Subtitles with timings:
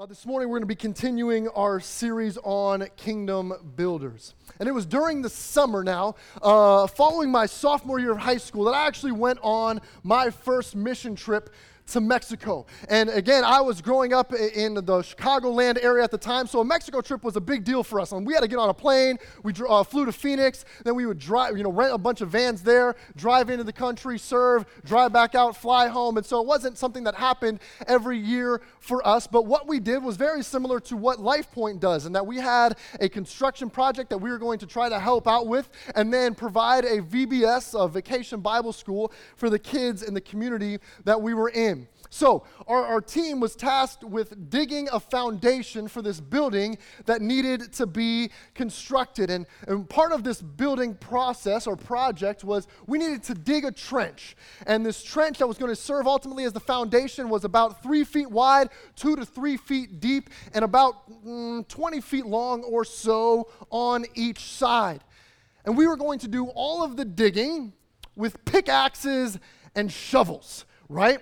[0.00, 4.32] Uh, this morning, we're going to be continuing our series on kingdom builders.
[4.58, 8.64] And it was during the summer now, uh, following my sophomore year of high school,
[8.64, 11.50] that I actually went on my first mission trip
[11.90, 12.66] to Mexico.
[12.88, 16.64] And again, I was growing up in the Chicagoland area at the time, so a
[16.64, 18.12] Mexico trip was a big deal for us.
[18.12, 19.18] And we had to get on a plane.
[19.42, 22.30] We uh, flew to Phoenix, then we would drive, you know, rent a bunch of
[22.30, 26.16] vans there, drive into the country, serve, drive back out, fly home.
[26.16, 29.26] And so it wasn't something that happened every year for us.
[29.26, 32.76] But what we did was very similar to what LifePoint does, in that we had
[33.00, 36.34] a construction project that we were going to try to help out with, and then
[36.34, 41.34] provide a VBS, a Vacation Bible School, for the kids in the community that we
[41.34, 41.79] were in.
[42.12, 47.72] So, our, our team was tasked with digging a foundation for this building that needed
[47.74, 49.30] to be constructed.
[49.30, 53.70] And, and part of this building process or project was we needed to dig a
[53.70, 54.36] trench.
[54.66, 58.02] And this trench that was going to serve ultimately as the foundation was about three
[58.02, 63.48] feet wide, two to three feet deep, and about mm, 20 feet long or so
[63.70, 65.04] on each side.
[65.64, 67.72] And we were going to do all of the digging
[68.16, 69.38] with pickaxes
[69.76, 71.20] and shovels, right?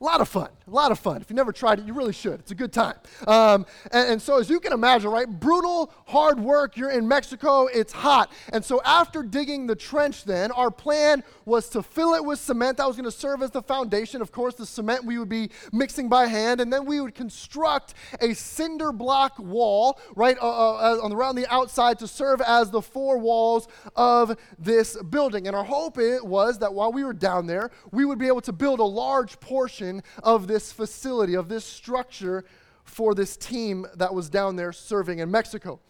[0.00, 1.20] A lot of fun, a lot of fun.
[1.20, 2.38] If you never tried it, you really should.
[2.38, 2.94] It's a good time.
[3.26, 6.76] Um, and, and, so, as you can imagine, right, brutal, hard work.
[6.76, 8.30] You're in Mexico, it's hot.
[8.52, 12.76] And so, after digging the trench, then, our plan was to fill it with cement
[12.76, 14.22] that was going to serve as the foundation.
[14.22, 17.94] Of course, the cement we would be mixing by hand, and then we would construct
[18.20, 22.82] a cinder block wall, right, uh, uh, on, around the outside to serve as the
[22.82, 25.48] four walls of this building.
[25.48, 28.52] And our hope was that while we were down there, we would be able to
[28.52, 29.87] build a large portion
[30.22, 32.44] of this facility, of this structure
[32.84, 35.80] for this team that was down there serving in Mexico.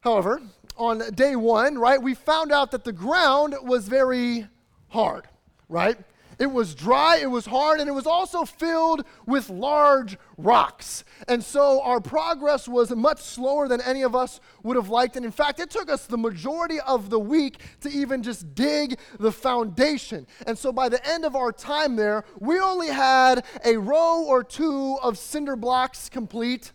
[0.00, 0.40] However,
[0.76, 4.46] on day one, right, we found out that the ground was very
[4.88, 5.26] hard,
[5.68, 5.98] right?
[6.38, 11.02] It was dry, it was hard, and it was also filled with large rocks.
[11.26, 15.16] And so our progress was much slower than any of us would have liked.
[15.16, 18.98] And in fact, it took us the majority of the week to even just dig
[19.18, 20.28] the foundation.
[20.46, 24.44] And so by the end of our time there, we only had a row or
[24.44, 26.70] two of cinder blocks complete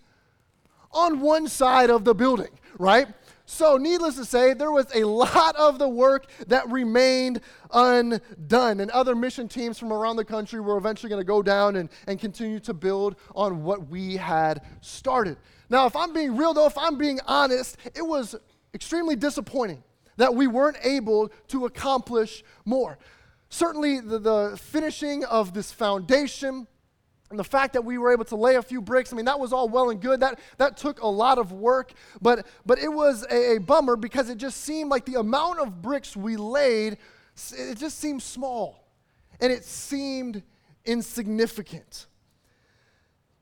[0.91, 3.07] on one side of the building, right?
[3.45, 8.79] So, needless to say, there was a lot of the work that remained undone.
[8.79, 11.89] And other mission teams from around the country were eventually going to go down and,
[12.07, 15.37] and continue to build on what we had started.
[15.69, 18.35] Now, if I'm being real, though, if I'm being honest, it was
[18.73, 19.83] extremely disappointing
[20.15, 22.97] that we weren't able to accomplish more.
[23.49, 26.65] Certainly, the, the finishing of this foundation,
[27.33, 29.39] and the fact that we were able to lay a few bricks, I mean, that
[29.39, 30.19] was all well and good.
[30.19, 34.29] That, that took a lot of work, but, but it was a, a bummer because
[34.29, 36.97] it just seemed like the amount of bricks we laid,
[37.57, 38.87] it just seemed small
[39.41, 40.43] and it seemed
[40.85, 42.05] insignificant.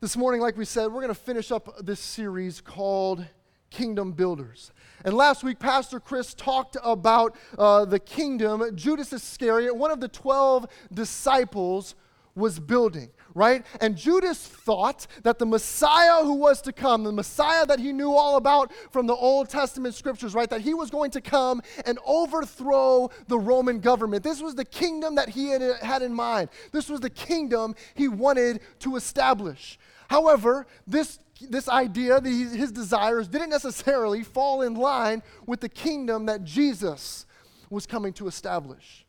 [0.00, 3.26] This morning, like we said, we're going to finish up this series called
[3.68, 4.72] Kingdom Builders.
[5.04, 10.08] And last week, Pastor Chris talked about uh, the kingdom Judas Iscariot, one of the
[10.08, 11.94] 12 disciples,
[12.34, 13.64] was building right?
[13.80, 18.12] And Judas thought that the Messiah who was to come, the Messiah that he knew
[18.12, 21.98] all about from the Old Testament scriptures, right, that he was going to come and
[22.06, 24.22] overthrow the Roman government.
[24.22, 26.48] This was the kingdom that he had, had in mind.
[26.72, 29.78] This was the kingdom he wanted to establish.
[30.08, 31.18] However, this
[31.50, 37.26] this idea, his desires, didn't necessarily fall in line with the kingdom that Jesus
[37.68, 39.01] was coming to establish.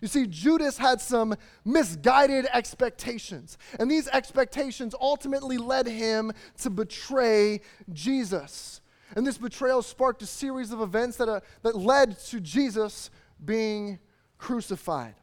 [0.00, 1.34] You see, Judas had some
[1.64, 7.60] misguided expectations, and these expectations ultimately led him to betray
[7.92, 8.80] Jesus.
[9.14, 13.10] And this betrayal sparked a series of events that, uh, that led to Jesus
[13.44, 13.98] being
[14.38, 15.14] crucified.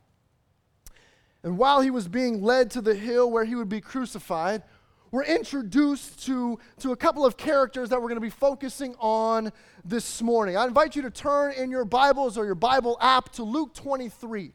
[1.44, 4.64] And while he was being led to the hill where he would be crucified,
[5.12, 9.52] we're introduced to, to a couple of characters that we're going to be focusing on
[9.86, 10.58] this morning.
[10.58, 14.54] I invite you to turn in your Bibles or your Bible app to Luke 23.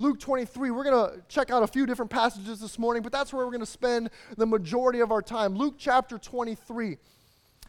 [0.00, 3.34] Luke 23, we're going to check out a few different passages this morning, but that's
[3.34, 4.08] where we're going to spend
[4.38, 5.54] the majority of our time.
[5.54, 6.96] Luke chapter 23.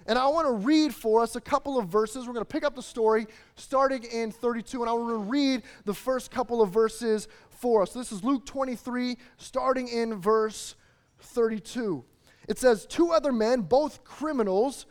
[0.08, 2.26] And I want to read for us a couple of verses.
[2.28, 5.64] We're going to pick up the story starting in 32, and I want to read
[5.84, 7.92] the first couple of verses for us.
[7.92, 10.76] This is Luke 23, starting in verse
[11.20, 12.06] 32.
[12.48, 14.86] It says, Two other men, both criminals,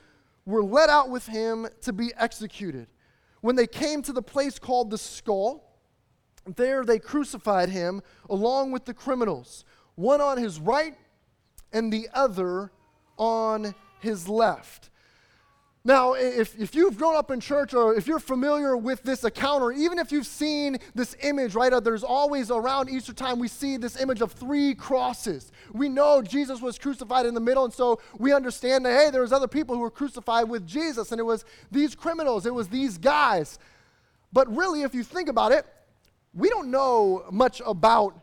[0.45, 2.89] were led out with him to be executed.
[3.41, 5.70] When they came to the place called the skull,
[6.57, 9.65] there they crucified him along with the criminals,
[9.95, 10.97] one on his right
[11.73, 12.71] and the other
[13.17, 14.91] on his left.
[15.83, 19.63] Now, if, if you've grown up in church or if you're familiar with this account,
[19.63, 23.49] or even if you've seen this image, right, uh, there's always around Easter time, we
[23.49, 25.51] see this image of three crosses.
[25.73, 29.23] We know Jesus was crucified in the middle, and so we understand that, hey, there
[29.23, 32.69] was other people who were crucified with Jesus, and it was these criminals, it was
[32.69, 33.59] these guys.
[34.35, 35.65] But really, if you think about it,
[36.35, 38.15] we don't know much about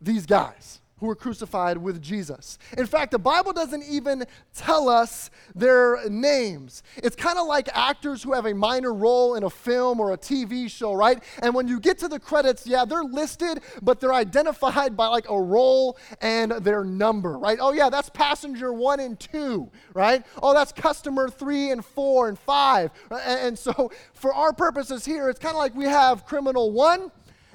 [0.00, 2.58] these guys who were crucified with Jesus.
[2.78, 6.82] In fact, the Bible doesn't even tell us their names.
[6.96, 10.18] It's kind of like actors who have a minor role in a film or a
[10.18, 11.22] TV show, right?
[11.42, 15.28] And when you get to the credits, yeah, they're listed, but they're identified by like
[15.28, 17.58] a role and their number, right?
[17.60, 20.24] Oh, yeah, that's passenger one and two, right?
[20.42, 22.90] Oh, that's customer three and four and five.
[23.10, 27.10] And so, for our purposes here, it's kind of like we have criminal one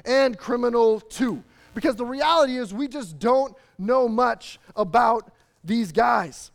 [0.05, 1.43] and criminal two.
[1.73, 5.31] Because the reality is, we just don't know much about
[5.63, 6.51] these guys.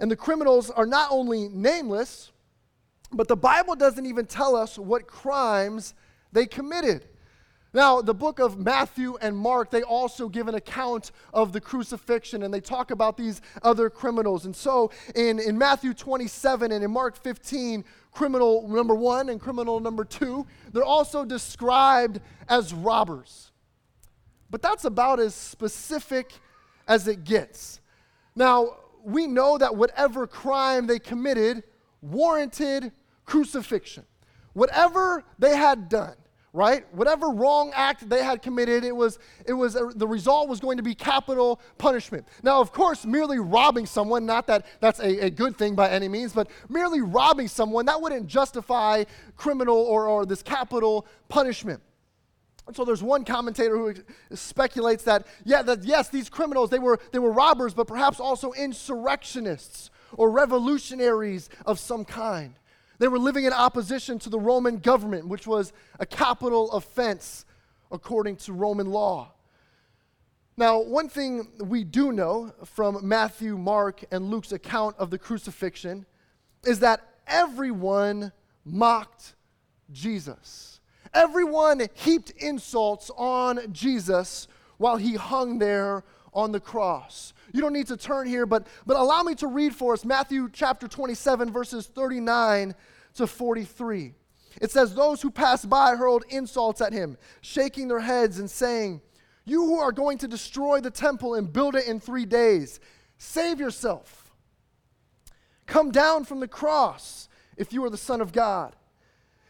[0.00, 2.32] And the criminals are not only nameless,
[3.12, 5.94] but the Bible doesn't even tell us what crimes
[6.32, 7.06] they committed.
[7.72, 12.44] Now, the book of Matthew and Mark, they also give an account of the crucifixion
[12.44, 14.44] and they talk about these other criminals.
[14.44, 19.80] And so in, in Matthew 27 and in Mark 15, criminal number one and criminal
[19.80, 23.50] number two, they're also described as robbers.
[24.54, 26.32] But that's about as specific
[26.86, 27.80] as it gets.
[28.36, 31.64] Now, we know that whatever crime they committed
[32.00, 32.92] warranted
[33.24, 34.04] crucifixion.
[34.52, 36.14] Whatever they had done,
[36.52, 36.86] right?
[36.94, 40.76] Whatever wrong act they had committed, it was, it was a, the result was going
[40.76, 42.24] to be capital punishment.
[42.44, 46.06] Now, of course, merely robbing someone, not that that's a, a good thing by any
[46.06, 49.02] means, but merely robbing someone, that wouldn't justify
[49.36, 51.82] criminal or, or this capital punishment.
[52.66, 53.94] And so there's one commentator who
[54.34, 58.52] speculates that, yeah, that yes, these criminals, they were, they were robbers, but perhaps also
[58.52, 62.54] insurrectionists or revolutionaries of some kind.
[62.98, 67.44] They were living in opposition to the Roman government, which was a capital offense
[67.90, 69.32] according to Roman law.
[70.56, 76.06] Now, one thing we do know from Matthew, Mark, and Luke's account of the crucifixion
[76.64, 78.32] is that everyone
[78.64, 79.34] mocked
[79.90, 80.80] Jesus.
[81.14, 87.32] Everyone heaped insults on Jesus while he hung there on the cross.
[87.52, 90.50] You don't need to turn here, but, but allow me to read for us Matthew
[90.52, 92.74] chapter 27, verses 39
[93.14, 94.14] to 43.
[94.60, 99.00] It says, Those who passed by hurled insults at him, shaking their heads and saying,
[99.44, 102.80] You who are going to destroy the temple and build it in three days,
[103.18, 104.32] save yourself.
[105.66, 108.74] Come down from the cross if you are the Son of God.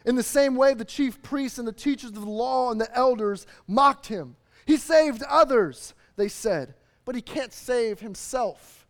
[0.05, 2.95] In the same way, the chief priests and the teachers of the law and the
[2.97, 4.37] elders mocked him.
[4.67, 6.75] He saved others, they said,
[7.05, 8.87] but he can't save himself.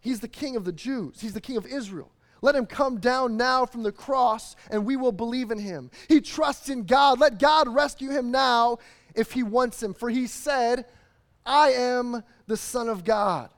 [0.00, 2.10] He's the king of the Jews, he's the king of Israel.
[2.42, 5.90] Let him come down now from the cross, and we will believe in him.
[6.08, 7.18] He trusts in God.
[7.18, 8.80] Let God rescue him now
[9.14, 9.94] if he wants him.
[9.94, 10.84] For he said,
[11.46, 13.48] I am the Son of God.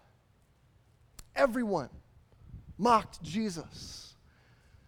[1.34, 1.88] Everyone
[2.78, 4.05] mocked Jesus.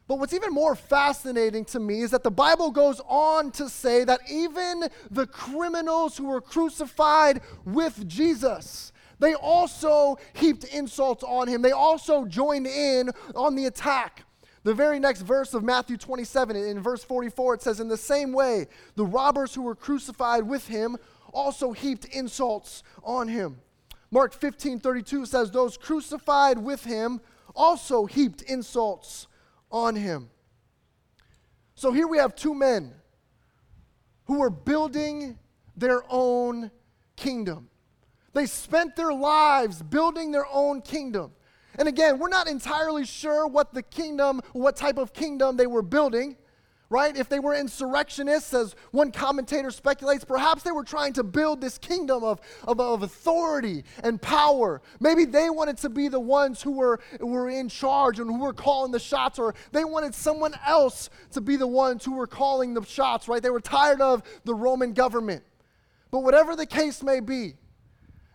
[0.09, 4.05] But what's even more fascinating to me is that the Bible goes on to say
[4.05, 11.61] that even the criminals who were crucified with Jesus, they also heaped insults on him.
[11.61, 14.25] They also joined in on the attack.
[14.65, 18.33] The very next verse of Matthew 27, in verse 44, it says, In the same
[18.33, 18.67] way,
[18.97, 20.97] the robbers who were crucified with him
[21.35, 23.61] also heaped insults on him.
[24.11, 27.21] Mark 15, 32 says, Those crucified with him
[27.55, 29.27] also heaped insults
[29.71, 30.31] on him.
[31.75, 32.93] So here we have two men
[34.25, 35.39] who were building
[35.77, 36.71] their own
[37.17, 37.69] kingdom.
[38.33, 41.33] They spent their lives building their own kingdom.
[41.79, 45.83] And again, we're not entirely sure what the kingdom, what type of kingdom they were
[45.83, 46.37] building
[46.91, 47.17] right?
[47.17, 51.77] If they were insurrectionists, as one commentator speculates, perhaps they were trying to build this
[51.77, 54.81] kingdom of, of, of, authority and power.
[54.99, 58.55] Maybe they wanted to be the ones who were, were in charge and who were
[58.55, 62.73] calling the shots, or they wanted someone else to be the ones who were calling
[62.73, 63.43] the shots, right?
[63.43, 65.45] They were tired of the Roman government.
[66.11, 67.55] But whatever the case may be,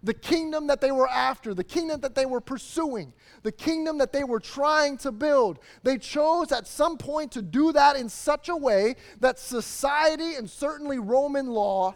[0.04, 4.12] the kingdom that they were after, the kingdom that they were pursuing, the kingdom that
[4.12, 5.60] they were trying to build.
[5.84, 10.50] They chose at some point to do that in such a way that society and
[10.50, 11.96] certainly Roman law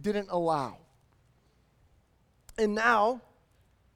[0.00, 0.78] didn't allow.
[2.58, 3.22] And now,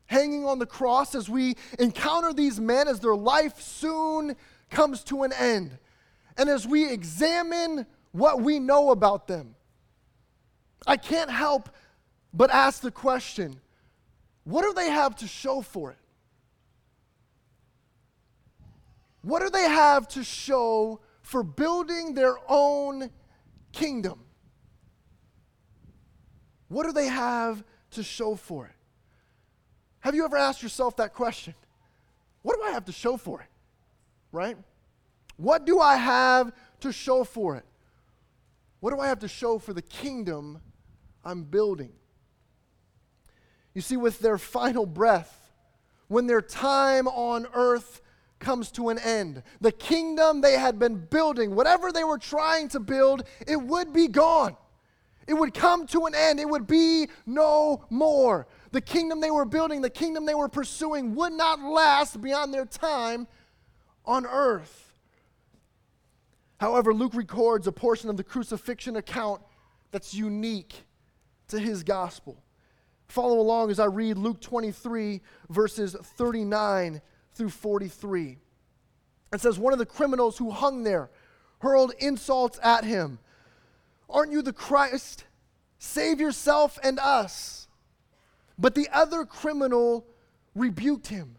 [0.07, 4.37] hanging on the cross, as we encounter these men, as their life soon
[4.71, 5.79] comes to an end,
[6.37, 9.57] and as we examine what we know about them,
[10.87, 11.71] I can't help
[12.33, 13.61] but ask the question
[14.45, 15.99] what do they have to show for it?
[19.23, 23.11] What do they have to show for building their own
[23.71, 24.21] kingdom?
[26.69, 27.63] What do they have
[27.93, 28.73] to show for it?
[30.01, 31.55] Have you ever asked yourself that question?
[32.43, 33.47] What do I have to show for it?
[34.33, 34.57] Right?
[35.37, 37.65] What do I have to show for it?
[38.81, 40.61] What do I have to show for the kingdom
[41.25, 41.93] I'm building?
[43.75, 45.51] You see, with their final breath,
[46.09, 48.03] when their time on earth
[48.39, 52.81] comes to an end, the kingdom they had been building, whatever they were trying to
[52.81, 54.57] build, it would be gone.
[55.27, 56.41] It would come to an end.
[56.41, 58.49] It would be no more.
[58.73, 62.67] The kingdom they were building, the kingdom they were pursuing, would not last beyond their
[62.67, 63.29] time
[64.05, 64.93] on earth.
[66.59, 69.41] However, Luke records a portion of the crucifixion account
[69.91, 70.85] that's unique
[71.49, 72.42] to his gospel.
[73.13, 77.03] Follow along as I read Luke 23, verses 39
[77.35, 78.39] through 43.
[79.35, 81.11] It says, One of the criminals who hung there
[81.59, 83.19] hurled insults at him.
[84.09, 85.27] Aren't you the Christ?
[85.79, 87.69] Save yourself and us.
[88.59, 90.07] But the other criminal
[90.55, 91.37] rebuked him.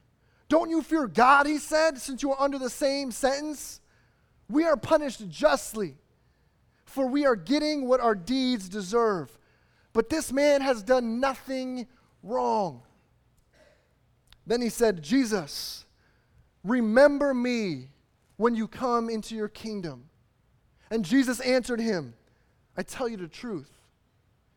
[0.50, 3.82] Don't you fear God, he said, since you are under the same sentence?
[4.48, 5.96] We are punished justly,
[6.86, 9.36] for we are getting what our deeds deserve.
[9.94, 11.88] But this man has done nothing
[12.24, 12.82] wrong.
[14.46, 15.86] Then he said, Jesus,
[16.64, 17.90] remember me
[18.38, 20.10] when you come into your kingdom.
[20.90, 22.16] And Jesus answered him,
[22.76, 23.72] I tell you the truth.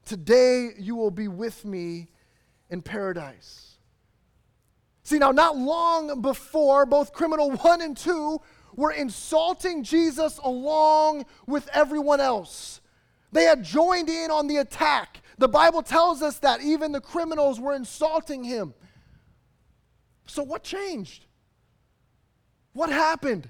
[0.04, 2.08] Today you will be with me
[2.70, 3.76] in paradise.
[5.02, 8.40] See, now, not long before, both criminal one and two
[8.74, 12.80] were insulting Jesus along with everyone else.
[13.30, 15.22] They had joined in on the attack.
[15.38, 18.74] The Bible tells us that even the criminals were insulting him.
[20.26, 21.26] So, what changed?
[22.72, 23.48] What happened?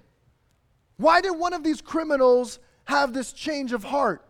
[0.96, 4.26] Why did one of these criminals have this change of heart?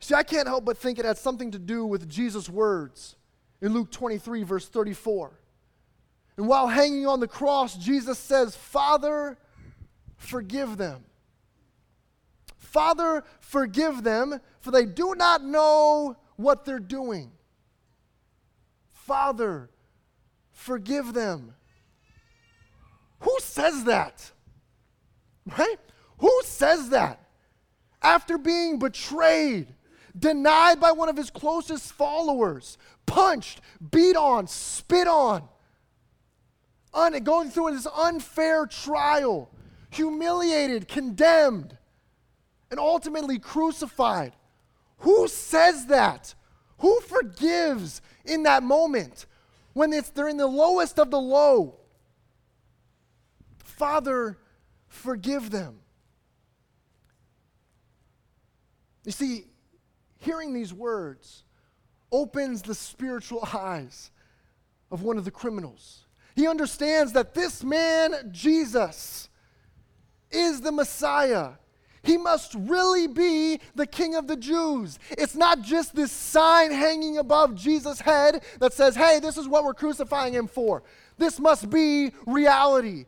[0.00, 3.16] See, I can't help but think it had something to do with Jesus' words
[3.60, 5.32] in Luke 23, verse 34.
[6.36, 9.38] And while hanging on the cross, Jesus says, Father,
[10.16, 11.04] forgive them.
[12.76, 17.30] Father, forgive them, for they do not know what they're doing.
[18.92, 19.70] Father,
[20.52, 21.54] forgive them.
[23.20, 24.30] Who says that?
[25.58, 25.78] Right?
[26.18, 27.26] Who says that?
[28.02, 29.68] After being betrayed,
[30.14, 35.48] denied by one of his closest followers, punched, beat on, spit on,
[36.92, 39.48] un- going through this unfair trial,
[39.88, 41.78] humiliated, condemned,
[42.70, 44.32] and ultimately crucified.
[44.98, 46.34] Who says that?
[46.78, 49.26] Who forgives in that moment
[49.72, 51.76] when it's, they're in the lowest of the low?
[53.58, 54.38] Father,
[54.88, 55.80] forgive them.
[59.04, 59.44] You see,
[60.18, 61.44] hearing these words
[62.10, 64.10] opens the spiritual eyes
[64.90, 66.06] of one of the criminals.
[66.34, 69.28] He understands that this man, Jesus,
[70.30, 71.52] is the Messiah.
[72.06, 75.00] He must really be the King of the Jews.
[75.10, 79.64] It's not just this sign hanging above Jesus' head that says, hey, this is what
[79.64, 80.84] we're crucifying him for.
[81.18, 83.06] This must be reality.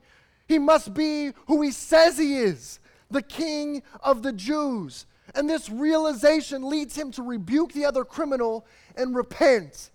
[0.48, 5.06] He must be who he says he is the King of the Jews.
[5.32, 9.90] And this realization leads him to rebuke the other criminal and repent,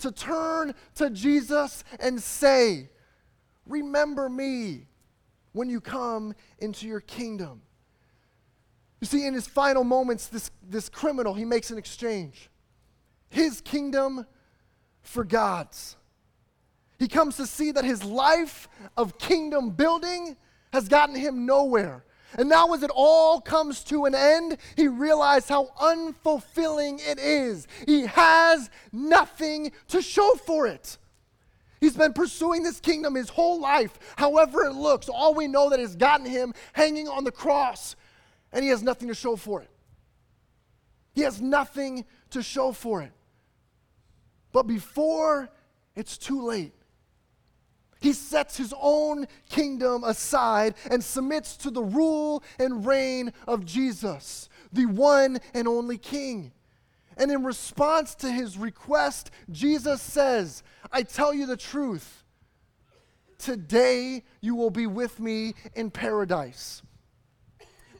[0.00, 2.90] to turn to Jesus and say,
[3.66, 4.86] Remember me
[5.52, 7.62] when you come into your kingdom.
[9.00, 12.50] You see, in his final moments, this, this criminal, he makes an exchange.
[13.30, 14.26] His kingdom
[15.02, 15.96] for God's.
[16.98, 20.36] He comes to see that his life of kingdom building
[20.72, 22.04] has gotten him nowhere.
[22.36, 27.66] And now, as it all comes to an end, he realized how unfulfilling it is.
[27.86, 30.98] He has nothing to show for it.
[31.80, 35.08] He's been pursuing this kingdom his whole life, however it looks.
[35.08, 37.96] All we know that has gotten him hanging on the cross,
[38.52, 39.70] and he has nothing to show for it.
[41.14, 43.12] He has nothing to show for it.
[44.52, 45.50] But before
[45.94, 46.74] it's too late,
[48.00, 54.48] he sets his own kingdom aside and submits to the rule and reign of Jesus,
[54.72, 56.52] the one and only King.
[57.16, 60.62] And in response to his request, Jesus says,
[60.92, 62.24] I tell you the truth.
[63.38, 66.82] Today you will be with me in paradise.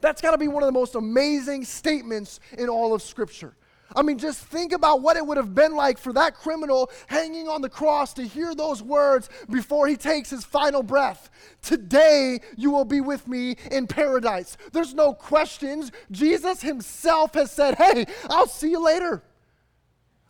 [0.00, 3.54] That's got to be one of the most amazing statements in all of Scripture.
[3.96, 7.48] I mean, just think about what it would have been like for that criminal hanging
[7.48, 11.30] on the cross to hear those words before he takes his final breath.
[11.62, 14.58] Today you will be with me in paradise.
[14.72, 15.90] There's no questions.
[16.10, 19.22] Jesus himself has said, Hey, I'll see you later.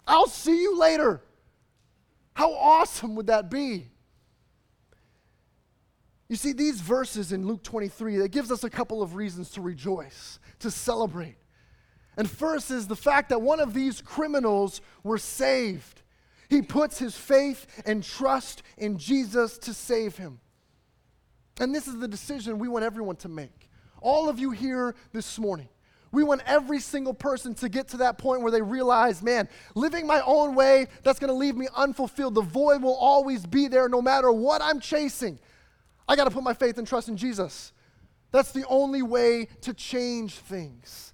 [0.06, 1.20] I'll see you later.
[2.34, 3.88] How awesome would that be?
[6.28, 9.62] You see, these verses in Luke 23, that gives us a couple of reasons to
[9.62, 11.36] rejoice, to celebrate.
[12.18, 16.02] And first is the fact that one of these criminals were saved.
[16.50, 20.40] He puts his faith and trust in Jesus to save him.
[21.60, 23.70] And this is the decision we want everyone to make.
[24.00, 25.68] All of you here this morning.
[26.10, 30.06] We want every single person to get to that point where they realize, man, living
[30.06, 32.34] my own way, that's going to leave me unfulfilled.
[32.34, 35.38] The void will always be there no matter what I'm chasing.
[36.08, 37.72] I got to put my faith and trust in Jesus.
[38.30, 41.12] That's the only way to change things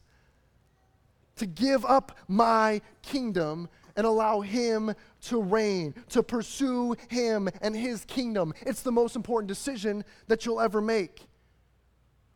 [1.37, 8.05] to give up my kingdom and allow Him to reign, to pursue Him and His
[8.05, 8.53] kingdom.
[8.63, 11.27] It's the most important decision that you'll ever make.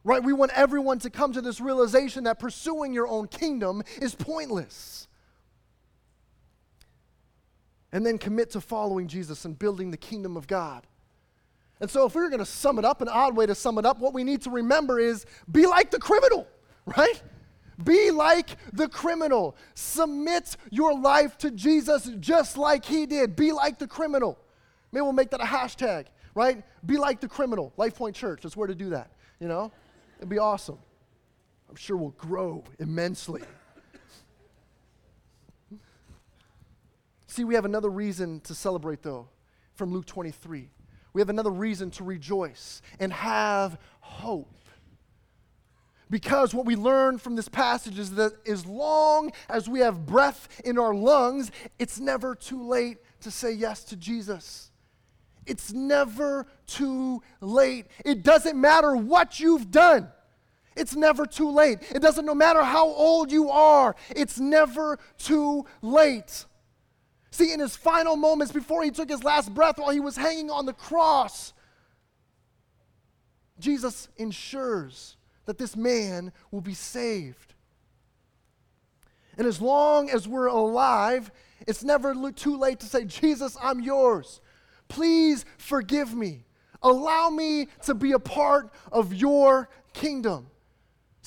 [0.04, 0.22] Right?
[0.22, 5.08] We want everyone to come to this realization that pursuing your own kingdom is pointless.
[7.90, 10.86] And then commit to following Jesus and building the kingdom of God.
[11.80, 13.78] And so, if we were going to sum it up, an odd way to sum
[13.78, 16.47] it up, what we need to remember is be like the criminal,
[16.87, 17.23] right?
[17.82, 19.56] Be like the criminal.
[19.75, 23.37] Submit your life to Jesus just like he did.
[23.37, 24.38] Be like the criminal.
[24.90, 26.64] Maybe we'll make that a hashtag, right?
[26.85, 27.73] Be like the criminal.
[27.76, 29.70] Life Point Church, that's where to do that, you know?
[30.18, 30.78] It'd be awesome.
[31.68, 33.42] I'm sure we'll grow immensely.
[37.28, 39.28] See, we have another reason to celebrate, though,
[39.75, 40.70] from Luke 23.
[41.18, 44.54] We have another reason to rejoice and have hope.
[46.08, 50.46] Because what we learn from this passage is that as long as we have breath
[50.64, 54.70] in our lungs, it's never too late to say yes to Jesus.
[55.44, 57.87] It's never too late.
[58.04, 60.12] It doesn't matter what you've done.
[60.76, 61.80] It's never too late.
[61.90, 63.96] It doesn't no matter how old you are.
[64.10, 66.44] It's never too late.
[67.30, 70.50] See, in his final moments before he took his last breath while he was hanging
[70.50, 71.52] on the cross,
[73.58, 77.54] Jesus ensures that this man will be saved.
[79.36, 81.30] And as long as we're alive,
[81.66, 84.40] it's never too late to say, Jesus, I'm yours.
[84.88, 86.44] Please forgive me.
[86.82, 90.48] Allow me to be a part of your kingdom.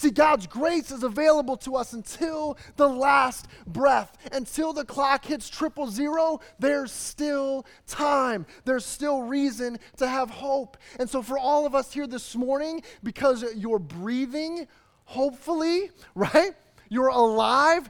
[0.02, 4.18] See, God's grace is available to us until the last breath.
[4.32, 8.48] Until the clock hits triple zero, there's still time.
[8.66, 10.78] There's still reason to have hope.
[11.00, 14.68] And so, for all of us here this morning, because you're breathing,
[15.06, 16.54] hopefully, right?
[16.90, 17.88] You're alive,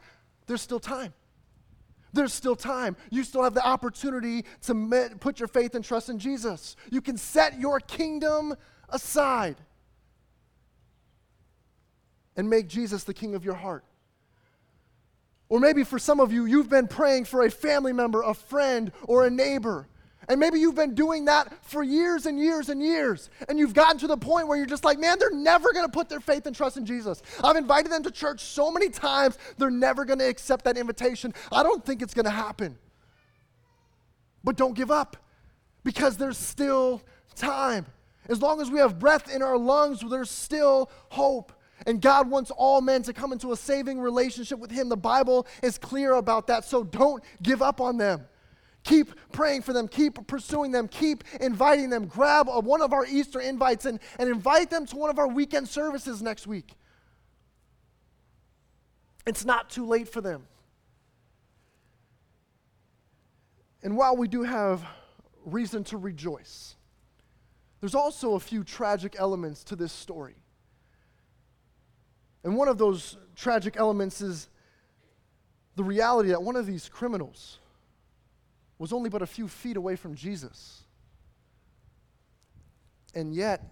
[0.47, 1.13] there's still time.
[2.11, 2.97] There's still time.
[3.09, 6.75] You still have the opportunity to put your faith and trust in Jesus.
[6.89, 8.53] You can set your kingdom
[8.89, 9.55] aside
[12.35, 13.83] and make Jesus the king of your heart.
[15.49, 18.91] Or maybe for some of you, you've been praying for a family member, a friend,
[19.03, 19.89] or a neighbor.
[20.29, 23.29] And maybe you've been doing that for years and years and years.
[23.49, 25.91] And you've gotten to the point where you're just like, man, they're never going to
[25.91, 27.21] put their faith and trust in Jesus.
[27.43, 31.33] I've invited them to church so many times, they're never going to accept that invitation.
[31.51, 32.77] I don't think it's going to happen.
[34.43, 35.17] But don't give up
[35.83, 37.01] because there's still
[37.35, 37.85] time.
[38.29, 41.51] As long as we have breath in our lungs, there's still hope.
[41.85, 44.89] And God wants all men to come into a saving relationship with Him.
[44.89, 46.65] The Bible is clear about that.
[46.65, 48.25] So don't give up on them.
[48.83, 49.87] Keep praying for them.
[49.87, 50.87] Keep pursuing them.
[50.87, 52.05] Keep inviting them.
[52.05, 55.27] Grab a, one of our Easter invites and, and invite them to one of our
[55.27, 56.73] weekend services next week.
[59.27, 60.47] It's not too late for them.
[63.83, 64.83] And while we do have
[65.45, 66.75] reason to rejoice,
[67.79, 70.40] there's also a few tragic elements to this story.
[72.43, 74.49] And one of those tragic elements is
[75.75, 77.59] the reality that one of these criminals
[78.77, 80.83] was only but a few feet away from Jesus.
[83.13, 83.63] And yet,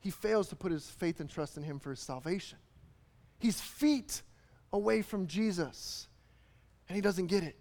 [0.00, 2.58] he fails to put his faith and trust in him for his salvation.
[3.38, 4.22] He's feet
[4.72, 6.08] away from Jesus,
[6.88, 7.56] and he doesn't get it.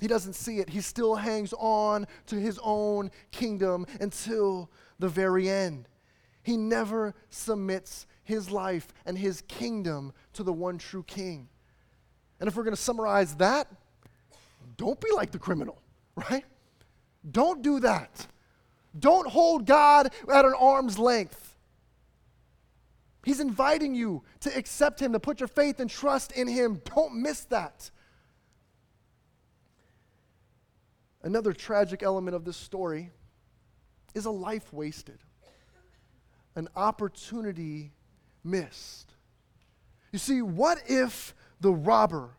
[0.00, 0.70] He doesn't see it.
[0.70, 5.88] He still hangs on to his own kingdom until the very end.
[6.42, 11.48] He never submits his life and his kingdom to the one true king.
[12.38, 13.68] And if we're going to summarize that,
[14.76, 15.80] don't be like the criminal,
[16.30, 16.44] right?
[17.30, 18.26] Don't do that.
[18.98, 21.50] Don't hold God at an arm's length.
[23.24, 26.80] He's inviting you to accept Him, to put your faith and trust in Him.
[26.96, 27.90] Don't miss that.
[31.22, 33.10] Another tragic element of this story
[34.14, 35.18] is a life wasted,
[36.56, 37.92] an opportunity
[38.44, 39.14] missed.
[40.12, 42.30] You see, what if the robber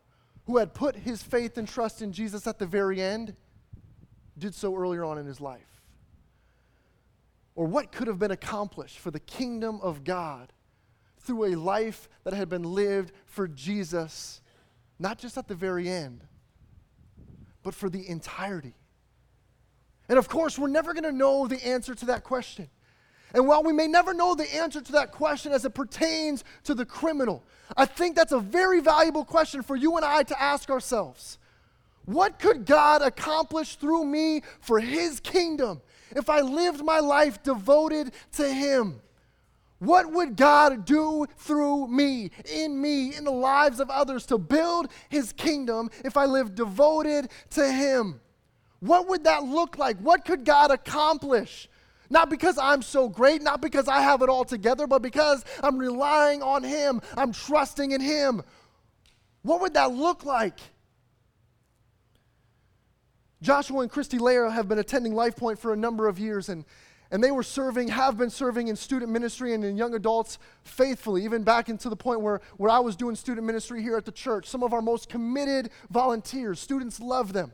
[0.46, 3.36] who had put his faith and trust in Jesus at the very end
[4.38, 5.82] did so earlier on in his life?
[7.56, 10.52] Or what could have been accomplished for the kingdom of God
[11.20, 14.42] through a life that had been lived for Jesus,
[15.00, 16.24] not just at the very end,
[17.64, 18.74] but for the entirety?
[20.10, 22.70] And of course, we're never going to know the answer to that question.
[23.34, 26.74] And while we may never know the answer to that question as it pertains to
[26.74, 27.44] the criminal,
[27.78, 31.38] I think that's a very valuable question for you and I to ask ourselves.
[32.06, 35.82] What could God accomplish through me for His kingdom
[36.16, 39.02] if I lived my life devoted to Him?
[39.80, 44.92] What would God do through me, in me, in the lives of others to build
[45.10, 48.20] His kingdom if I lived devoted to Him?
[48.80, 49.98] What would that look like?
[50.00, 51.70] What could God accomplish?
[52.12, 55.78] Not because I'm so great, not because I have it all together, but because I'm
[55.78, 58.44] relying on Him, I'm trusting in Him.
[59.44, 60.60] What would that look like?
[63.42, 66.66] Joshua and Christy Lair have been attending Life Point for a number of years, and,
[67.12, 71.24] and they were serving, have been serving in student ministry and in young adults faithfully,
[71.24, 74.12] even back into the point where, where I was doing student ministry here at the
[74.12, 74.48] church.
[74.48, 77.54] Some of our most committed volunteers, students love them.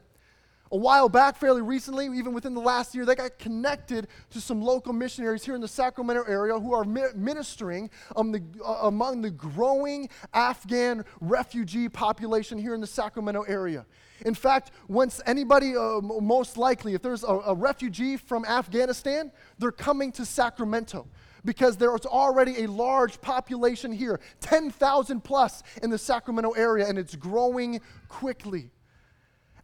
[0.71, 4.61] A while back, fairly recently, even within the last year, they got connected to some
[4.61, 9.29] local missionaries here in the Sacramento area who are ministering um, the, uh, among the
[9.29, 13.85] growing Afghan refugee population here in the Sacramento area.
[14.25, 19.71] In fact, once anybody, uh, most likely, if there's a, a refugee from Afghanistan, they're
[19.71, 21.07] coming to Sacramento
[21.45, 27.15] because there's already a large population here 10,000 plus in the Sacramento area, and it's
[27.15, 28.71] growing quickly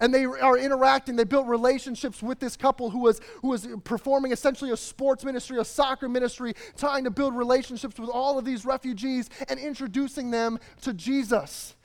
[0.03, 1.15] and they are interacting.
[1.15, 5.57] They built relationships with this couple who was, who was performing essentially a sports ministry,
[5.59, 10.59] a soccer ministry, trying to build relationships with all of these refugees and introducing them
[10.81, 11.77] to Jesus.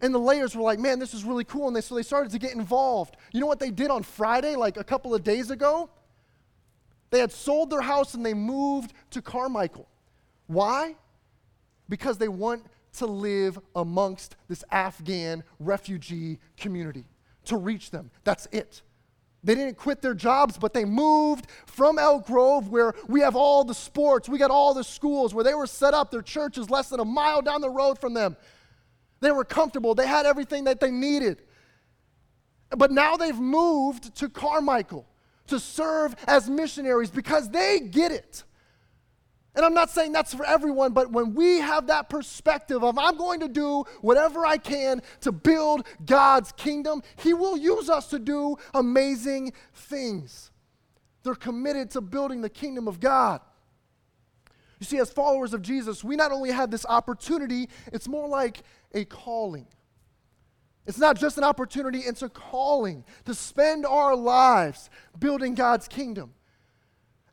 [0.00, 1.68] And the layers were like, man, this is really cool.
[1.68, 3.16] And they, so they started to get involved.
[3.30, 5.88] You know what they did on Friday, like a couple of days ago?
[7.10, 9.86] They had sold their house and they moved to Carmichael.
[10.48, 10.96] Why?
[11.88, 17.04] Because they want to live amongst this Afghan refugee community
[17.44, 18.10] to reach them.
[18.24, 18.82] That's it.
[19.42, 23.64] They didn't quit their jobs, but they moved from Elk Grove, where we have all
[23.64, 26.10] the sports, we got all the schools, where they were set up.
[26.10, 28.36] Their church is less than a mile down the road from them.
[29.20, 31.42] They were comfortable, they had everything that they needed.
[32.76, 35.06] But now they've moved to Carmichael
[35.48, 38.44] to serve as missionaries because they get it.
[39.60, 43.18] And I'm not saying that's for everyone, but when we have that perspective of I'm
[43.18, 48.18] going to do whatever I can to build God's kingdom, He will use us to
[48.18, 50.50] do amazing things.
[51.24, 53.42] They're committed to building the kingdom of God.
[54.78, 58.62] You see, as followers of Jesus, we not only have this opportunity, it's more like
[58.94, 59.66] a calling.
[60.86, 66.32] It's not just an opportunity, it's a calling to spend our lives building God's kingdom.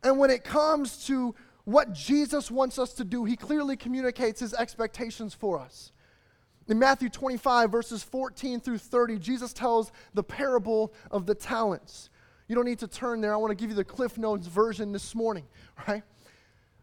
[0.02, 1.34] And when it comes to
[1.68, 5.92] what Jesus wants us to do, he clearly communicates his expectations for us.
[6.66, 12.08] In Matthew 25, verses 14 through 30, Jesus tells the parable of the talents.
[12.46, 13.34] You don't need to turn there.
[13.34, 15.44] I want to give you the Cliff Notes version this morning,
[15.88, 16.02] right?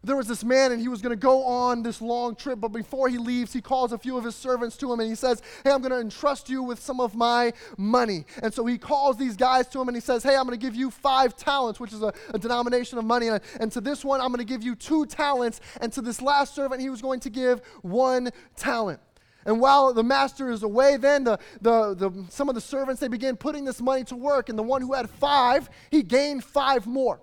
[0.06, 2.68] There was this man and he was going to go on this long trip, but
[2.68, 5.42] before he leaves, he calls a few of his servants to him and he says,
[5.64, 8.24] Hey, I'm going to entrust you with some of my money.
[8.42, 10.64] And so he calls these guys to him and he says, Hey, I'm going to
[10.64, 13.28] give you five talents, which is a, a denomination of money.
[13.28, 15.60] And, and to this one, I'm going to give you two talents.
[15.80, 19.00] And to this last servant, he was going to give one talent.
[19.44, 23.08] And while the master is away, then the, the, the, some of the servants, they
[23.08, 24.48] begin putting this money to work.
[24.48, 27.20] And the one who had five, he gained five more.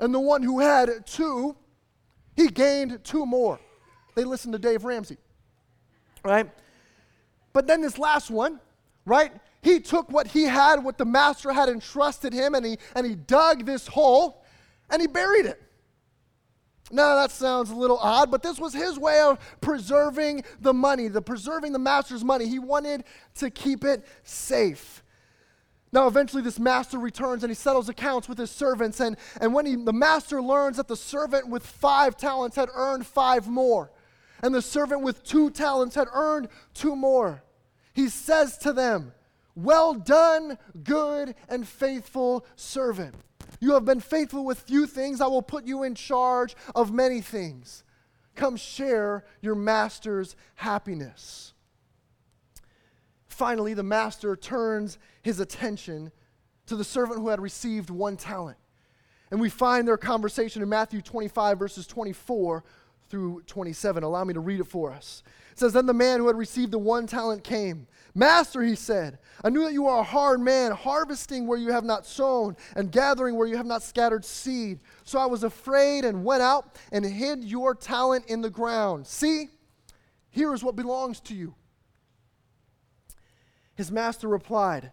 [0.00, 1.56] And the one who had two,
[2.38, 3.58] he gained two more.
[4.14, 5.16] They listened to Dave Ramsey,
[6.24, 6.48] right?
[7.52, 8.60] But then this last one,
[9.04, 9.32] right?
[9.60, 13.16] He took what he had, what the master had entrusted him, and he, and he
[13.16, 14.44] dug this hole
[14.88, 15.60] and he buried it.
[16.92, 21.08] Now that sounds a little odd, but this was his way of preserving the money,
[21.08, 22.46] the preserving the master's money.
[22.46, 23.02] He wanted
[23.34, 25.02] to keep it safe.
[25.90, 29.00] Now, eventually, this master returns and he settles accounts with his servants.
[29.00, 33.06] And, and when he, the master learns that the servant with five talents had earned
[33.06, 33.90] five more,
[34.42, 37.42] and the servant with two talents had earned two more,
[37.94, 39.12] he says to them,
[39.54, 43.14] Well done, good and faithful servant.
[43.60, 47.20] You have been faithful with few things, I will put you in charge of many
[47.20, 47.82] things.
[48.34, 51.54] come share your master's happiness.
[53.38, 56.10] Finally, the master turns his attention
[56.66, 58.58] to the servant who had received one talent.
[59.30, 62.64] And we find their conversation in Matthew 25, verses 24
[63.08, 64.02] through 27.
[64.02, 65.22] Allow me to read it for us.
[65.52, 67.86] It says, Then the man who had received the one talent came.
[68.12, 71.84] Master, he said, I knew that you are a hard man, harvesting where you have
[71.84, 74.80] not sown, and gathering where you have not scattered seed.
[75.04, 79.06] So I was afraid and went out and hid your talent in the ground.
[79.06, 79.48] See,
[80.28, 81.54] here is what belongs to you.
[83.78, 84.90] His master replied,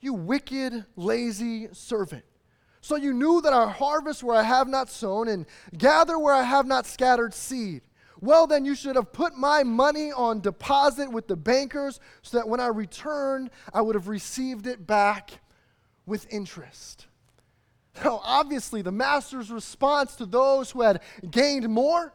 [0.00, 2.24] You wicked, lazy servant.
[2.80, 5.46] So you knew that I harvest where I have not sown and
[5.76, 7.82] gather where I have not scattered seed.
[8.20, 12.48] Well, then you should have put my money on deposit with the bankers so that
[12.48, 15.40] when I returned, I would have received it back
[16.06, 17.08] with interest.
[18.04, 22.14] Now, obviously, the master's response to those who had gained more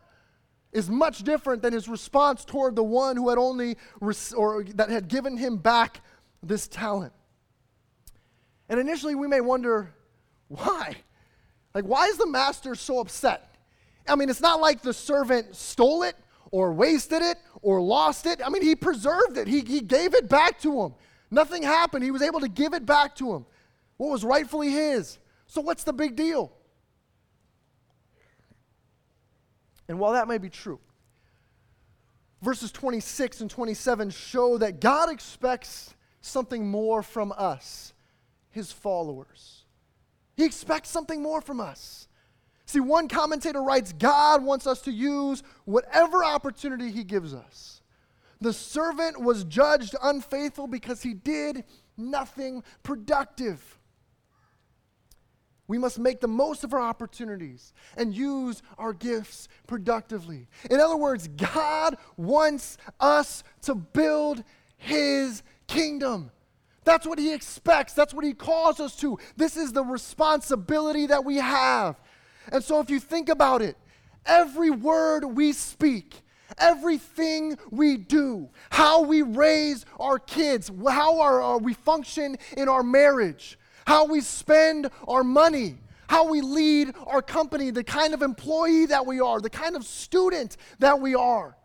[0.71, 4.89] is much different than his response toward the one who had only res- or that
[4.89, 6.01] had given him back
[6.43, 7.13] this talent.
[8.69, 9.93] And initially we may wonder
[10.47, 10.95] why?
[11.73, 13.55] Like, why is the master so upset?
[14.07, 16.15] I mean, it's not like the servant stole it
[16.51, 18.41] or wasted it or lost it.
[18.43, 20.93] I mean, he preserved it, he, he gave it back to him.
[21.31, 22.03] Nothing happened.
[22.03, 23.45] He was able to give it back to him,
[23.97, 25.19] what was rightfully his.
[25.45, 26.51] So, what's the big deal?
[29.89, 30.79] And while that may be true,
[32.41, 37.93] verses 26 and 27 show that God expects something more from us,
[38.51, 39.65] his followers.
[40.37, 42.07] He expects something more from us.
[42.65, 47.81] See, one commentator writes God wants us to use whatever opportunity He gives us.
[48.41, 51.65] The servant was judged unfaithful because he did
[51.97, 53.78] nothing productive.
[55.69, 60.47] We must make the most of our opportunities and use our gifts productively.
[60.69, 64.43] In other words, God wants us to build
[64.77, 66.31] His kingdom.
[66.85, 67.93] That's what he expects.
[67.93, 69.19] That's what he calls us to.
[69.37, 71.97] This is the responsibility that we have.
[72.51, 73.77] And so, if you think about it,
[74.25, 76.21] every word we speak,
[76.57, 82.81] everything we do, how we raise our kids, how our, uh, we function in our
[82.81, 83.58] marriage,
[83.89, 85.75] how we spend our money,
[86.07, 89.83] how we lead our company, the kind of employee that we are, the kind of
[89.83, 91.57] student that we are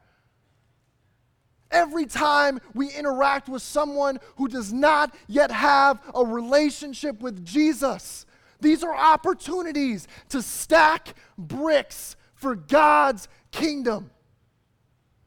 [1.71, 8.25] every time we interact with someone who does not yet have a relationship with Jesus.
[8.59, 14.11] These are opportunities to stack bricks for God's kingdom.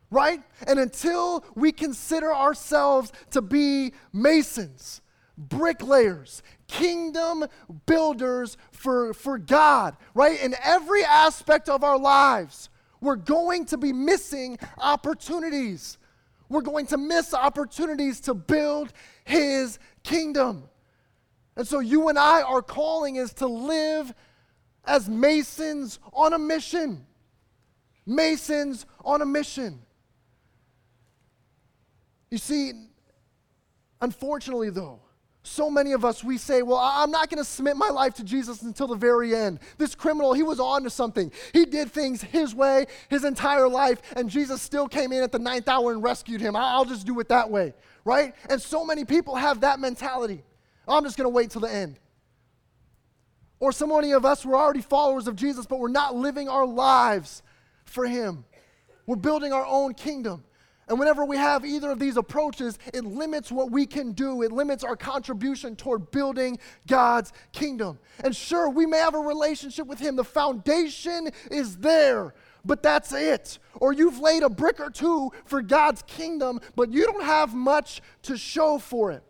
[0.10, 0.41] Right?
[0.65, 5.01] And until we consider ourselves to be masons,
[5.38, 7.45] bricklayers, kingdom
[7.86, 10.41] builders for, for God, right?
[10.41, 12.69] In every aspect of our lives,
[13.00, 15.97] we're going to be missing opportunities
[16.50, 18.93] we're going to miss opportunities to build
[19.26, 20.63] his kingdom.
[21.56, 24.13] And so you and I, our calling is to live
[24.86, 27.06] as Masons on a mission.
[28.06, 29.80] Masons on a mission.
[32.32, 32.73] You see,
[34.00, 35.00] unfortunately, though,
[35.47, 38.23] so many of us, we say, Well, I'm not going to submit my life to
[38.23, 39.60] Jesus until the very end.
[39.77, 41.31] This criminal, he was on to something.
[41.53, 45.39] He did things his way his entire life, and Jesus still came in at the
[45.39, 46.55] ninth hour and rescued him.
[46.55, 47.73] I'll just do it that way,
[48.05, 48.33] right?
[48.49, 50.43] And so many people have that mentality.
[50.88, 51.99] I'm just going to wait till the end.
[53.60, 56.65] Or so many of us, we're already followers of Jesus, but we're not living our
[56.65, 57.41] lives
[57.86, 58.45] for him.
[59.05, 60.43] We're building our own kingdom.
[60.88, 64.41] And whenever we have either of these approaches, it limits what we can do.
[64.41, 68.00] It limits our contribution toward building God's kingdom.
[68.23, 73.12] And sure, we may have a relationship with Him, the foundation is there, but that's
[73.12, 73.60] it.
[73.76, 78.02] Or you've laid a brick or two for God's kingdom, but you don't have much
[78.23, 79.23] to show for it.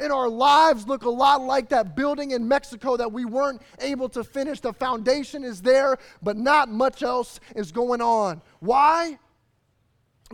[0.00, 4.08] And our lives look a lot like that building in Mexico that we weren't able
[4.10, 4.60] to finish.
[4.60, 8.40] The foundation is there, but not much else is going on.
[8.60, 9.18] Why?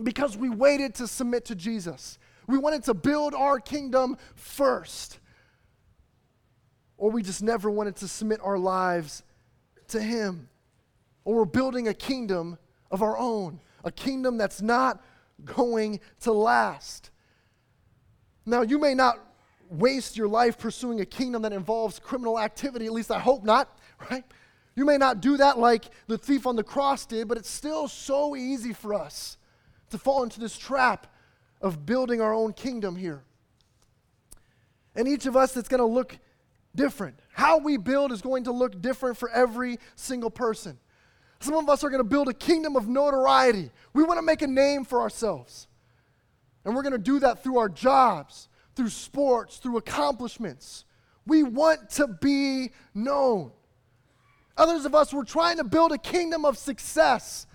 [0.03, 2.17] Because we waited to submit to Jesus.
[2.47, 5.19] We wanted to build our kingdom first.
[6.97, 9.23] Or we just never wanted to submit our lives
[9.89, 10.49] to Him.
[11.23, 12.57] Or we're building a kingdom
[12.91, 15.03] of our own, a kingdom that's not
[15.45, 17.11] going to last.
[18.45, 19.19] Now, you may not
[19.69, 23.77] waste your life pursuing a kingdom that involves criminal activity, at least I hope not,
[24.11, 24.23] right?
[24.75, 27.87] You may not do that like the thief on the cross did, but it's still
[27.87, 29.37] so easy for us
[29.89, 31.07] to fall into this trap
[31.61, 33.23] of building our own kingdom here.
[34.95, 36.17] And each of us, it's going to look
[36.75, 37.19] different.
[37.33, 40.77] How we build is going to look different for every single person.
[41.39, 43.71] Some of us are going to build a kingdom of notoriety.
[43.93, 45.67] We want to make a name for ourselves.
[46.65, 50.83] And we're going to do that through our jobs, through sports, through accomplishments.
[51.25, 53.51] We want to be known.
[54.57, 57.47] Others of us, we're trying to build a kingdom of success.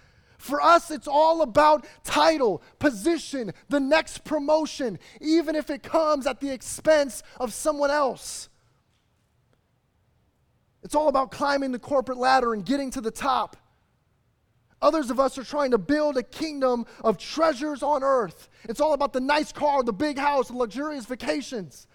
[0.44, 6.40] For us, it's all about title, position, the next promotion, even if it comes at
[6.40, 8.50] the expense of someone else.
[10.83, 13.57] It's all about climbing the corporate ladder and getting to the top.
[14.83, 18.50] Others of us are trying to build a kingdom of treasures on earth.
[18.68, 21.87] It's all about the nice car, the big house, the luxurious vacations,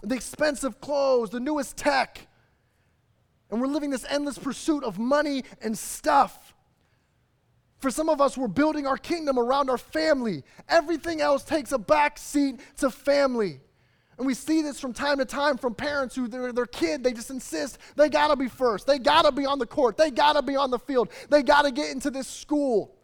[0.00, 2.28] the expensive clothes, the newest tech.
[3.50, 6.43] And we're living this endless pursuit of money and stuff.
[7.84, 10.42] For some of us, we're building our kingdom around our family.
[10.70, 13.60] Everything else takes a back seat to family.
[14.16, 17.12] And we see this from time to time from parents who their, their kid, they
[17.12, 18.86] just insist they gotta be first.
[18.86, 19.98] They gotta be on the court.
[19.98, 21.10] They gotta be on the field.
[21.28, 22.96] They gotta get into this school.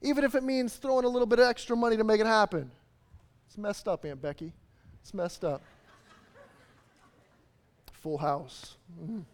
[0.00, 2.70] Even if it means throwing a little bit of extra money to make it happen.
[3.48, 4.52] It's messed up, Aunt Becky.
[5.00, 5.60] It's messed up.
[7.94, 8.76] Full house.
[9.04, 9.24] Mm.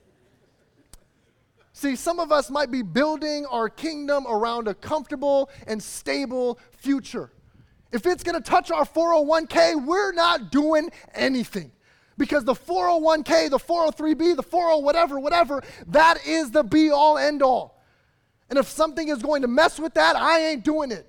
[1.79, 7.31] See, some of us might be building our kingdom around a comfortable and stable future.
[7.93, 11.71] If it's going to touch our 401k, we're not doing anything.
[12.17, 17.43] Because the 401k, the 403b, the 40 whatever, whatever, that is the be all end
[17.43, 17.81] all.
[18.51, 21.07] And if something is going to mess with that, I ain't doing it.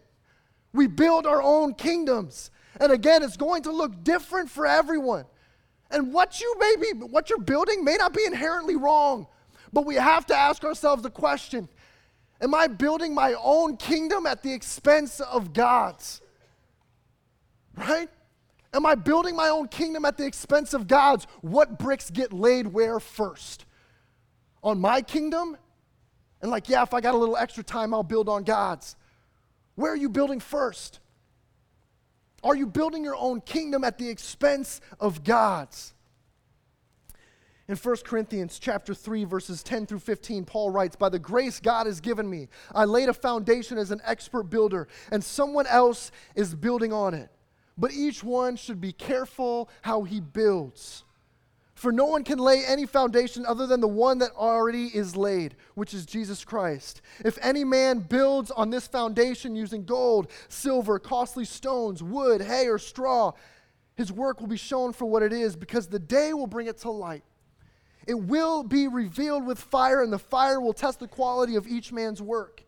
[0.72, 2.52] We build our own kingdoms.
[2.80, 5.26] And again, it's going to look different for everyone.
[5.90, 9.26] And what you may be, what you're building may not be inherently wrong.
[9.72, 11.70] But we have to ask ourselves the question
[12.42, 16.22] Am I building my own kingdom at the expense of God's?
[17.76, 18.10] Right?
[18.74, 21.26] Am I building my own kingdom at the expense of God's?
[21.42, 23.66] What bricks get laid where first?
[24.64, 25.58] On my kingdom?
[26.42, 28.96] And like, yeah, if I got a little extra time, I'll build on God's.
[29.76, 31.00] Where are you building first?
[32.44, 35.94] Are you building your own kingdom at the expense of God's?
[37.70, 41.86] In 1 Corinthians chapter 3 verses 10 through 15 Paul writes by the grace God
[41.86, 46.56] has given me I laid a foundation as an expert builder and someone else is
[46.56, 47.30] building on it
[47.80, 51.06] but each one should be careful how he builds.
[51.76, 55.56] For no one can lay any foundation other than the one that already is laid,
[55.76, 57.02] which is Jesus Christ.
[57.24, 62.80] If any man builds on this foundation using gold, silver, costly stones, wood, hay, or
[62.80, 63.32] straw,
[63.96, 66.80] his work will be shown for what it is, because the day will bring it
[66.80, 67.24] to light.
[68.08, 71.92] It will be revealed with fire, and the fire will test the quality of each
[71.92, 72.64] man's work.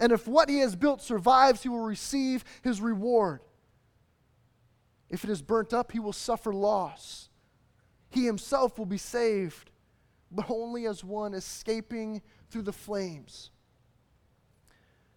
[0.00, 3.40] And if what he has built survives, he will receive his reward.
[5.08, 7.28] If it is burnt up, he will suffer loss.
[8.10, 9.70] He himself will be saved,
[10.30, 13.50] but only as one escaping through the flames.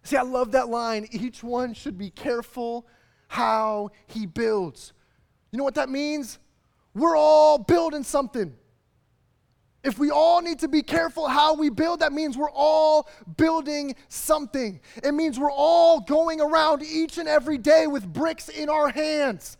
[0.02, 1.06] See, I love that line.
[1.10, 2.86] Each one should be careful
[3.28, 4.92] how he builds.
[5.52, 6.38] You know what that means?
[6.94, 8.54] We're all building something.
[9.88, 13.96] If we all need to be careful how we build, that means we're all building
[14.10, 14.80] something.
[15.02, 19.56] It means we're all going around each and every day with bricks in our hands.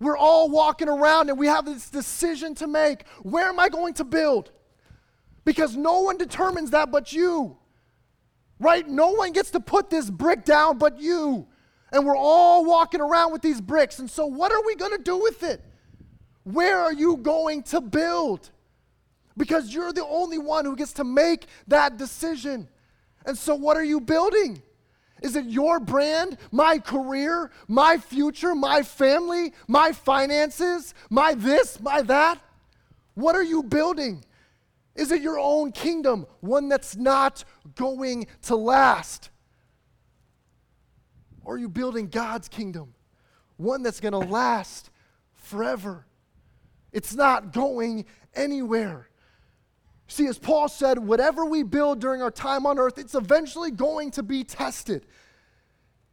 [0.00, 3.06] We're all walking around and we have this decision to make.
[3.22, 4.50] Where am I going to build?
[5.44, 7.58] Because no one determines that but you.
[8.58, 8.88] Right?
[8.88, 11.46] No one gets to put this brick down but you.
[11.92, 14.00] And we're all walking around with these bricks.
[14.00, 15.62] And so, what are we going to do with it?
[16.42, 18.50] Where are you going to build?
[19.38, 22.68] Because you're the only one who gets to make that decision.
[23.24, 24.60] And so, what are you building?
[25.22, 32.02] Is it your brand, my career, my future, my family, my finances, my this, my
[32.02, 32.40] that?
[33.14, 34.24] What are you building?
[34.94, 39.30] Is it your own kingdom, one that's not going to last?
[41.44, 42.94] Or are you building God's kingdom,
[43.56, 44.90] one that's going to last
[45.34, 46.04] forever?
[46.92, 49.08] It's not going anywhere.
[50.08, 54.10] See, as Paul said, whatever we build during our time on earth, it's eventually going
[54.12, 55.06] to be tested.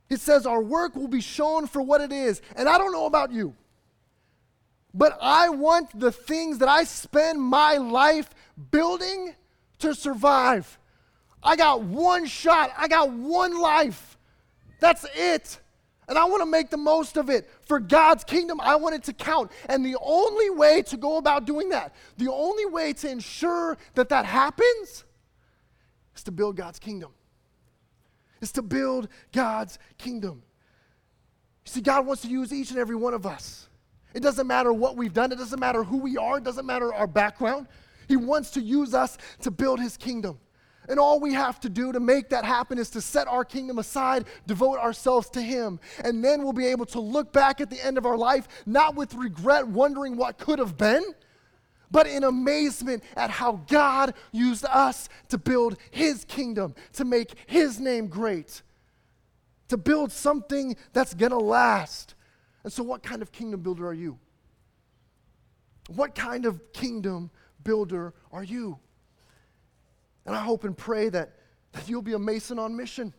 [0.10, 2.42] It says our work will be shown for what it is.
[2.58, 3.56] And I don't know about you,
[4.94, 8.30] but I want the things that I spend my life
[8.70, 9.34] building
[9.80, 10.78] to survive.
[11.42, 14.18] I got one shot, I got one life.
[14.82, 15.60] That's it.
[16.08, 17.50] And I want to make the most of it.
[17.64, 19.52] For God's kingdom, I want it to count.
[19.68, 24.10] And the only way to go about doing that, the only way to ensure that
[24.10, 25.04] that happens,
[26.16, 27.12] is to build God's kingdom,
[28.42, 30.44] is to build God's kingdom.
[31.66, 33.68] You see, God wants to use each and every one of us.
[34.14, 36.94] It doesn't matter what we've done, it doesn't matter who we are, it doesn't matter
[36.94, 37.68] our background.
[38.08, 40.40] He wants to use us to build his kingdom.
[40.88, 43.80] And all we have to do to make that happen is to set our kingdom
[43.80, 45.80] aside, devote ourselves to Him.
[46.04, 48.96] And then we'll be able to look back at the end of our life, not
[48.96, 51.04] with regret, wondering what could have been,
[51.92, 57.80] but in amazement at how God used us to build His kingdom, to make His
[57.80, 58.62] name great,
[59.70, 62.16] to build something that's going to last.
[62.64, 64.20] And so, what kind of kingdom builder are you?
[65.88, 67.30] What kind of kingdom
[67.64, 68.80] builder are you?
[70.26, 71.34] And I hope and pray that,
[71.72, 73.14] that you'll be a Mason on mission.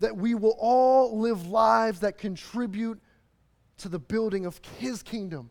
[0.00, 3.00] That we will all live lives that contribute
[3.78, 5.50] to the building of His kingdom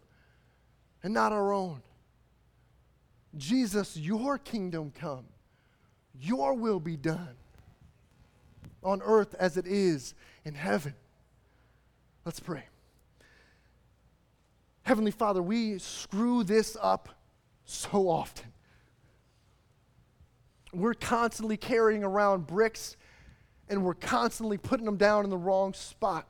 [1.01, 1.82] and not our own.
[3.36, 5.26] Jesus, your kingdom come,
[6.20, 7.36] your will be done
[8.84, 10.14] on earth as it is
[10.45, 10.93] in heaven.
[12.26, 12.64] Let's pray.
[14.84, 17.09] Heavenly Father, we screw this up
[17.66, 18.52] so often.
[20.74, 22.97] We're constantly carrying around bricks
[23.69, 26.28] and we're constantly putting them down in the wrong spot.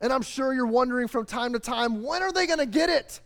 [0.00, 2.88] And I'm sure you're wondering from time to time when are they going to get
[2.88, 3.20] it?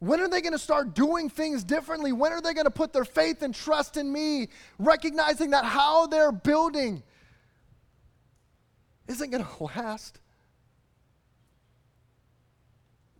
[0.00, 2.12] When are they going to start doing things differently?
[2.12, 4.48] When are they going to put their faith and trust in me,
[4.78, 7.02] recognizing that how they're building
[9.06, 10.18] isn't going to last?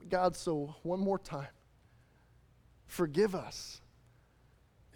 [0.08, 1.46] God, so one more time,
[2.86, 3.81] forgive us.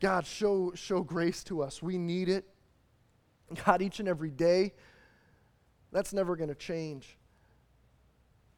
[0.01, 1.83] God, show, show grace to us.
[1.83, 2.45] We need it.
[3.65, 4.75] God, each and every day,
[5.93, 7.17] that's never going to change.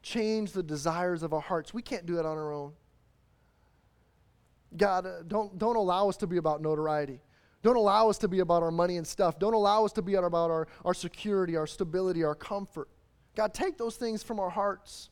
[0.01, 1.73] Change the desires of our hearts.
[1.73, 2.73] We can't do it on our own.
[4.75, 7.21] God, uh, don't, don't allow us to be about notoriety.
[7.61, 9.39] Don't allow us to be about our money and stuff.
[9.39, 12.87] Don't allow us to be about our, our security, our stability, our comfort.
[13.35, 15.09] God, take those things from our hearts.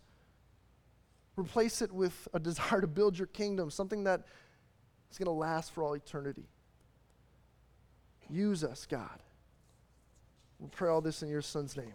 [1.35, 4.23] Replace it with a desire to build your kingdom, something that
[5.11, 6.47] is going to last for all eternity.
[8.29, 9.19] Use us, God.
[10.59, 11.93] We pray all this in your Son's name.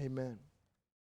[0.00, 0.38] Amen.